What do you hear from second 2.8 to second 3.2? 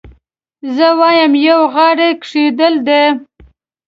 دي.